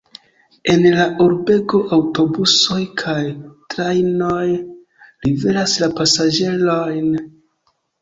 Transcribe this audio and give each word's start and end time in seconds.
En 0.71 0.85
la 0.99 1.03
urbego 1.25 1.81
aŭtobusoj 1.99 2.79
kaj 3.03 3.19
trajnoj 3.75 4.43
liveras 4.57 5.79
la 5.87 5.95
pasaĝerojn. 6.03 7.17